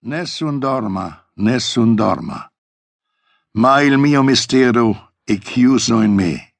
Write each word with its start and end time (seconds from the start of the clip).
Nessun 0.00 0.60
dorma, 0.60 1.28
nessun 1.34 1.96
dorma. 1.96 2.48
Ma 3.54 3.80
il 3.82 3.98
mio 3.98 4.22
mistero 4.22 5.14
è 5.24 5.36
chiuso 5.38 6.02
in 6.02 6.12
me. 6.14 6.54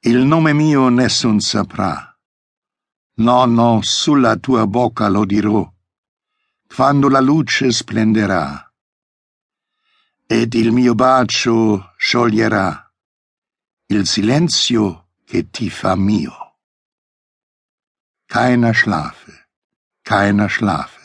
Il 0.00 0.24
nome 0.24 0.52
mio 0.52 0.88
nessun 0.88 1.38
saprà. 1.38 2.18
No, 3.18 3.44
no, 3.44 3.80
sulla 3.82 4.36
tua 4.38 4.66
bocca 4.66 5.06
lo 5.06 5.24
dirò, 5.24 5.72
quando 6.66 7.08
la 7.08 7.20
luce 7.20 7.70
splenderà. 7.70 8.72
Ed 10.26 10.54
il 10.54 10.72
mio 10.72 10.96
bacio 10.96 11.94
scioglierà 11.96 12.92
il 13.86 14.04
silenzio 14.04 15.10
che 15.24 15.48
ti 15.48 15.70
fa 15.70 15.94
mio. 15.94 16.56
Keiner 18.26 18.74
schlafe, 18.74 19.48
keiner 20.02 20.50
schlafe. 20.50 20.95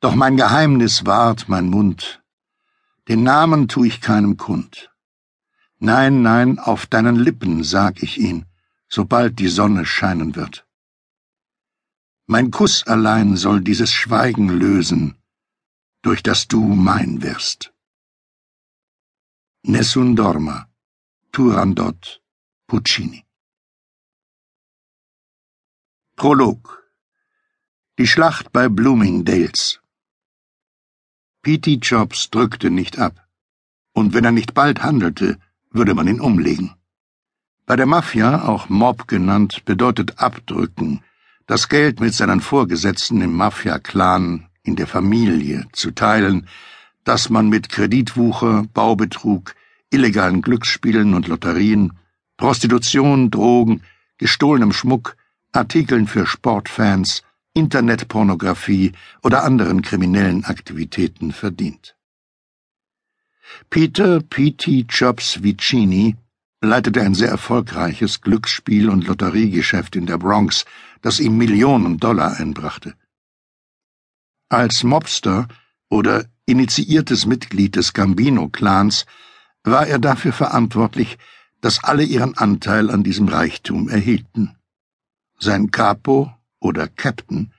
Doch 0.00 0.14
mein 0.14 0.38
Geheimnis 0.38 1.04
wahrt 1.04 1.48
mein 1.50 1.68
Mund, 1.68 2.22
den 3.08 3.22
Namen 3.22 3.68
tu 3.68 3.84
ich 3.84 4.00
keinem 4.00 4.38
kund. 4.38 4.90
Nein, 5.78 6.22
nein, 6.22 6.58
auf 6.58 6.86
deinen 6.86 7.16
Lippen 7.16 7.64
sag 7.64 8.02
ich 8.02 8.16
ihn, 8.18 8.46
sobald 8.88 9.38
die 9.38 9.48
Sonne 9.48 9.84
scheinen 9.84 10.36
wird. 10.36 10.66
Mein 12.26 12.50
Kuss 12.50 12.86
allein 12.86 13.36
soll 13.36 13.60
dieses 13.60 13.92
Schweigen 13.92 14.48
lösen, 14.48 15.16
durch 16.02 16.22
das 16.22 16.48
du 16.48 16.60
mein 16.62 17.22
wirst. 17.22 17.74
Nessun 19.62 20.16
dorma, 20.16 20.70
Turandot, 21.32 22.22
Puccini. 22.66 23.26
Prolog 26.16 26.90
Die 27.98 28.06
Schlacht 28.06 28.52
bei 28.52 28.68
Bloomingdales 28.68 29.79
P.T. 31.42 31.78
Jobs 31.80 32.28
drückte 32.28 32.68
nicht 32.68 32.98
ab, 32.98 33.26
und 33.94 34.12
wenn 34.12 34.24
er 34.24 34.30
nicht 34.30 34.52
bald 34.52 34.82
handelte, 34.82 35.38
würde 35.70 35.94
man 35.94 36.06
ihn 36.06 36.20
umlegen. 36.20 36.74
Bei 37.64 37.76
der 37.76 37.86
Mafia, 37.86 38.46
auch 38.46 38.68
Mob 38.68 39.08
genannt, 39.08 39.64
bedeutet 39.64 40.18
abdrücken, 40.18 41.02
das 41.46 41.70
Geld 41.70 41.98
mit 41.98 42.12
seinen 42.12 42.42
Vorgesetzten 42.42 43.22
im 43.22 43.32
Mafia-Clan, 43.32 44.48
in 44.64 44.76
der 44.76 44.86
Familie 44.86 45.66
zu 45.72 45.92
teilen, 45.92 46.46
das 47.04 47.30
man 47.30 47.48
mit 47.48 47.70
Kreditwucher, 47.70 48.66
Baubetrug, 48.74 49.54
illegalen 49.88 50.42
Glücksspielen 50.42 51.14
und 51.14 51.26
Lotterien, 51.26 51.98
Prostitution, 52.36 53.30
Drogen, 53.30 53.82
gestohlenem 54.18 54.74
Schmuck, 54.74 55.16
Artikeln 55.52 56.06
für 56.06 56.26
Sportfans, 56.26 57.22
Internetpornografie 57.60 58.92
oder 59.22 59.44
anderen 59.44 59.82
kriminellen 59.82 60.44
Aktivitäten 60.44 61.30
verdient. 61.32 61.94
Peter 63.68 64.20
P.T. 64.20 64.86
Jobs 64.88 65.42
Vicini 65.42 66.16
leitete 66.62 67.02
ein 67.02 67.14
sehr 67.14 67.28
erfolgreiches 67.28 68.22
Glücksspiel- 68.22 68.88
und 68.88 69.06
Lotteriegeschäft 69.06 69.94
in 69.94 70.06
der 70.06 70.16
Bronx, 70.16 70.64
das 71.02 71.20
ihm 71.20 71.36
Millionen 71.36 71.98
Dollar 71.98 72.38
einbrachte. 72.38 72.94
Als 74.48 74.82
Mobster 74.82 75.46
oder 75.90 76.24
initiiertes 76.46 77.26
Mitglied 77.26 77.76
des 77.76 77.92
Gambino-Clans 77.92 79.04
war 79.64 79.86
er 79.86 79.98
dafür 79.98 80.32
verantwortlich, 80.32 81.18
dass 81.60 81.84
alle 81.84 82.04
ihren 82.04 82.38
Anteil 82.38 82.88
an 82.90 83.02
diesem 83.02 83.28
Reichtum 83.28 83.90
erhielten. 83.90 84.56
Sein 85.38 85.70
Capo 85.70 86.32
oder 86.60 86.88
Captain, 86.88 87.52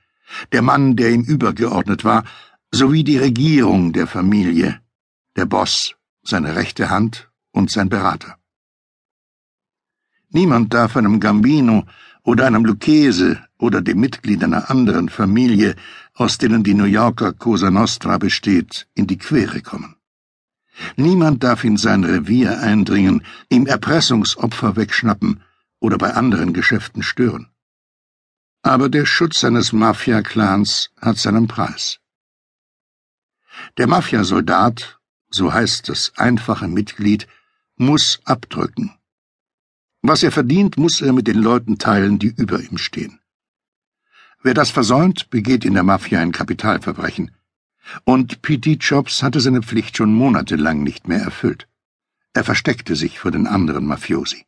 der 0.52 0.62
Mann, 0.62 0.96
der 0.96 1.10
ihm 1.10 1.22
übergeordnet 1.22 2.04
war, 2.04 2.24
sowie 2.70 3.04
die 3.04 3.18
Regierung 3.18 3.92
der 3.92 4.06
Familie, 4.06 4.80
der 5.36 5.46
Boss, 5.46 5.94
seine 6.22 6.56
rechte 6.56 6.88
Hand 6.88 7.30
und 7.50 7.70
sein 7.70 7.88
Berater. 7.88 8.38
Niemand 10.30 10.72
darf 10.72 10.96
einem 10.96 11.20
Gambino 11.20 11.84
oder 12.22 12.46
einem 12.46 12.64
Lucchese 12.64 13.44
oder 13.58 13.82
dem 13.82 14.00
Mitglied 14.00 14.42
einer 14.42 14.70
anderen 14.70 15.08
Familie, 15.08 15.74
aus 16.14 16.38
denen 16.38 16.62
die 16.62 16.74
New 16.74 16.84
Yorker 16.84 17.32
Cosa 17.32 17.70
Nostra 17.70 18.16
besteht, 18.16 18.88
in 18.94 19.06
die 19.06 19.18
Quere 19.18 19.60
kommen. 19.60 19.96
Niemand 20.96 21.44
darf 21.44 21.64
in 21.64 21.76
sein 21.76 22.04
Revier 22.04 22.60
eindringen, 22.60 23.24
ihm 23.50 23.66
Erpressungsopfer 23.66 24.76
wegschnappen 24.76 25.42
oder 25.80 25.98
bei 25.98 26.14
anderen 26.14 26.54
Geschäften 26.54 27.02
stören. 27.02 27.51
Aber 28.62 28.88
der 28.88 29.06
Schutz 29.06 29.40
seines 29.40 29.72
Mafia-Clans 29.72 30.90
hat 31.00 31.18
seinen 31.18 31.48
Preis. 31.48 31.98
Der 33.76 33.88
Mafiasoldat, 33.88 35.00
so 35.30 35.52
heißt 35.52 35.88
das 35.88 36.12
einfache 36.16 36.68
Mitglied, 36.68 37.26
muss 37.76 38.20
abdrücken. 38.24 38.94
Was 40.00 40.22
er 40.22 40.30
verdient, 40.30 40.76
muss 40.76 41.00
er 41.00 41.12
mit 41.12 41.26
den 41.26 41.38
Leuten 41.38 41.78
teilen, 41.78 42.18
die 42.18 42.32
über 42.36 42.60
ihm 42.60 42.78
stehen. 42.78 43.20
Wer 44.42 44.54
das 44.54 44.70
versäumt, 44.70 45.30
begeht 45.30 45.64
in 45.64 45.74
der 45.74 45.84
Mafia 45.84 46.20
ein 46.20 46.32
Kapitalverbrechen. 46.32 47.32
Und 48.04 48.42
P.T. 48.42 48.74
Jobs 48.74 49.22
hatte 49.22 49.40
seine 49.40 49.62
Pflicht 49.62 49.96
schon 49.96 50.14
monatelang 50.14 50.82
nicht 50.82 51.08
mehr 51.08 51.20
erfüllt. 51.20 51.68
Er 52.32 52.44
versteckte 52.44 52.96
sich 52.96 53.18
vor 53.18 53.30
den 53.30 53.46
anderen 53.46 53.86
Mafiosi. 53.86 54.46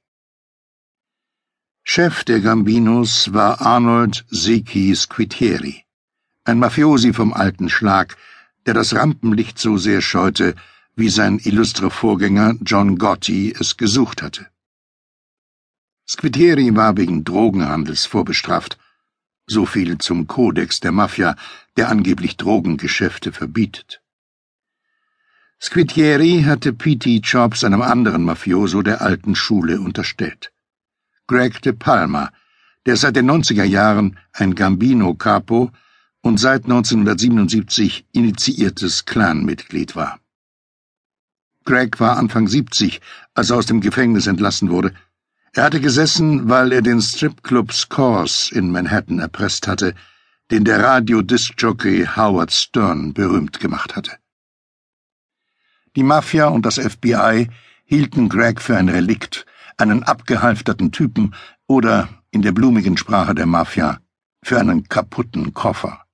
Chef 1.97 2.25
der 2.25 2.41
Gambinos 2.41 3.33
war 3.35 3.61
Arnold 3.61 4.25
Zeki 4.33 4.97
Squitieri, 4.97 5.85
ein 6.43 6.59
Mafiosi 6.59 7.13
vom 7.13 7.33
alten 7.33 7.69
Schlag, 7.69 8.17
der 8.67 8.75
das 8.75 8.97
Rampenlicht 8.97 9.61
so 9.61 9.77
sehr 9.77 10.01
scheute, 10.01 10.57
wie 10.97 11.09
sein 11.09 11.39
illustrer 11.39 11.93
Vorgänger 11.93 12.57
John 12.67 12.99
Gotti 12.99 13.55
es 13.57 13.77
gesucht 13.77 14.23
hatte. 14.23 14.49
Squitieri 16.05 16.75
war 16.75 16.97
wegen 16.97 17.23
Drogenhandels 17.23 18.07
vorbestraft, 18.07 18.77
so 19.47 19.65
viel 19.65 19.99
zum 19.99 20.27
Kodex 20.27 20.81
der 20.81 20.91
Mafia, 20.91 21.37
der 21.77 21.91
angeblich 21.91 22.37
Drogengeschäfte 22.37 23.31
verbietet. 23.31 24.03
Squitieri 25.63 26.43
hatte 26.43 26.73
P.T. 26.73 27.21
Jobs 27.23 27.63
einem 27.63 27.83
anderen 27.83 28.25
Mafioso 28.25 28.83
der 28.83 29.01
alten 29.01 29.37
Schule 29.37 29.81
unterstellt. 29.81 30.51
Greg 31.27 31.63
de 31.63 31.73
Palma, 31.73 32.31
der 32.87 32.97
seit 32.97 33.17
den 33.17 33.31
90er 33.31 33.65
Jahren 33.65 34.19
ein 34.33 34.55
Gambino-Capo 34.55 35.71
und 36.21 36.39
seit 36.39 36.65
1977 36.65 38.07
initiiertes 38.13 39.05
Clanmitglied 39.07 39.97
war. 39.97 40.21
Greg 41.65 41.99
war 41.99 42.19
Anfang 42.19 42.47
70, 42.47 43.01
als 43.33 43.51
er 43.51 43.57
aus 43.57 43.67
dem 43.67 43.81
Gefängnis 43.81 44.27
entlassen 44.27 44.69
wurde. 44.69 44.93
Er 45.55 45.65
hatte 45.65 45.81
gesessen, 45.81 46.49
weil 46.49 46.73
er 46.73 46.83
den 46.83 47.01
Stripclub 47.01 47.73
Scores 47.73 48.51
in 48.53 48.71
Manhattan 48.71 49.19
erpresst 49.19 49.67
hatte, 49.67 49.95
den 50.51 50.65
der 50.65 50.83
Radio-Disc-Jockey 50.83 52.07
Howard 52.17 52.53
Stern 52.53 53.15
berühmt 53.15 53.61
gemacht 53.61 53.97
hatte. 53.97 54.13
Die 55.97 56.03
Mafia 56.03 56.49
und 56.49 56.67
das 56.67 56.79
FBI 56.79 57.49
hielten 57.87 58.29
Greg 58.29 58.61
für 58.61 58.77
ein 58.77 58.91
Relikt, 58.91 59.47
einen 59.77 60.03
abgehalfterten 60.03 60.93
Typen 60.93 61.35
oder, 61.67 62.09
in 62.31 62.43
der 62.43 62.53
blumigen 62.53 62.97
Sprache 62.97 63.35
der 63.35 63.47
Mafia, 63.47 63.99
für 64.43 64.59
einen 64.59 64.89
kaputten 64.89 65.55
Koffer. 65.55 66.05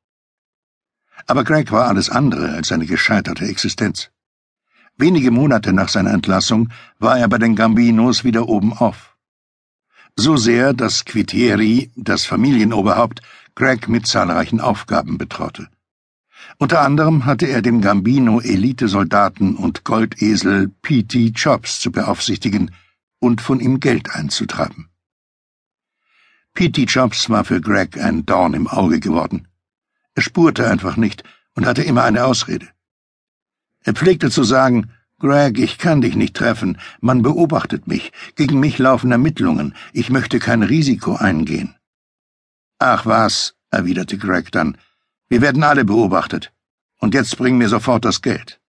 Aber 1.26 1.44
Greg 1.44 1.72
war 1.72 1.88
alles 1.88 2.10
andere 2.10 2.52
als 2.52 2.72
eine 2.72 2.86
gescheiterte 2.86 3.44
Existenz. 3.44 4.10
Wenige 4.96 5.30
Monate 5.30 5.72
nach 5.72 5.88
seiner 5.88 6.12
Entlassung 6.12 6.68
war 6.98 7.18
er 7.18 7.28
bei 7.28 7.38
den 7.38 7.56
Gambinos 7.56 8.24
wieder 8.24 8.48
oben 8.48 8.72
auf. 8.72 9.16
So 10.16 10.36
sehr, 10.36 10.72
dass 10.74 11.04
Quitieri, 11.04 11.90
das 11.96 12.24
Familienoberhaupt, 12.24 13.22
Greg 13.54 13.88
mit 13.88 14.06
zahlreichen 14.06 14.60
Aufgaben 14.60 15.18
betraute. 15.18 15.68
Unter 16.58 16.82
anderem 16.82 17.24
hatte 17.24 17.46
er 17.46 17.62
den 17.62 17.80
Gambino-Elitesoldaten 17.80 19.56
und 19.56 19.84
Goldesel 19.84 20.68
P.T. 20.82 21.32
Chops 21.32 21.80
zu 21.80 21.90
beaufsichtigen, 21.90 22.70
und 23.20 23.40
von 23.40 23.60
ihm 23.60 23.78
Geld 23.78 24.10
einzutreiben. 24.10 24.88
P.T. 26.54 26.82
Jobs 26.84 27.30
war 27.30 27.44
für 27.44 27.60
Greg 27.60 27.96
ein 27.96 28.26
Dorn 28.26 28.54
im 28.54 28.66
Auge 28.66 28.98
geworden. 28.98 29.46
Er 30.14 30.22
spurte 30.22 30.68
einfach 30.68 30.96
nicht 30.96 31.22
und 31.54 31.64
hatte 31.64 31.82
immer 31.82 32.02
eine 32.02 32.24
Ausrede. 32.24 32.68
Er 33.82 33.94
pflegte 33.94 34.30
zu 34.30 34.42
sagen, 34.42 34.90
Greg, 35.20 35.58
ich 35.58 35.78
kann 35.78 36.00
dich 36.00 36.16
nicht 36.16 36.34
treffen, 36.34 36.78
man 37.00 37.22
beobachtet 37.22 37.86
mich, 37.86 38.10
gegen 38.36 38.58
mich 38.58 38.78
laufen 38.78 39.12
Ermittlungen, 39.12 39.74
ich 39.92 40.10
möchte 40.10 40.38
kein 40.38 40.62
Risiko 40.62 41.14
eingehen. 41.14 41.76
Ach 42.78 43.04
was, 43.04 43.54
erwiderte 43.70 44.16
Greg 44.16 44.50
dann, 44.50 44.78
wir 45.28 45.42
werden 45.42 45.62
alle 45.62 45.84
beobachtet, 45.84 46.52
und 46.98 47.14
jetzt 47.14 47.36
bring 47.36 47.58
mir 47.58 47.68
sofort 47.68 48.04
das 48.04 48.22
Geld. 48.22 48.60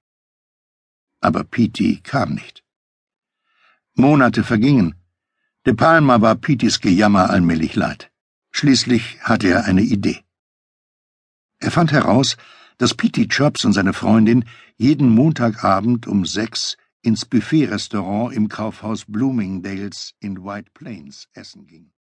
Aber 1.22 1.44
Petey 1.44 2.02
kam 2.04 2.34
nicht. 2.34 2.61
Monate 3.96 4.44
vergingen. 4.44 4.96
De 5.66 5.74
Palma 5.74 6.22
war 6.22 6.36
Pitis 6.36 6.80
Gejammer 6.80 7.30
allmählich 7.30 7.76
leid. 7.76 8.12
Schließlich 8.52 9.22
hatte 9.22 9.50
er 9.50 9.66
eine 9.66 9.82
Idee. 9.82 10.24
Er 11.60 11.72
fand 11.72 11.92
heraus, 11.92 12.38
dass 12.78 12.96
Petey 12.96 13.28
Chops 13.28 13.66
und 13.66 13.74
seine 13.74 13.94
Freundin 13.94 14.46
jeden 14.78 15.10
Montagabend 15.10 16.08
um 16.08 16.26
sechs 16.26 16.78
ins 17.04 17.26
Buffet-Restaurant 17.26 18.34
im 18.34 18.48
Kaufhaus 18.48 19.06
Bloomingdales 19.08 20.14
in 20.20 20.44
White 20.44 20.72
Plains 20.74 21.28
essen 21.34 21.68
ging. 21.68 21.92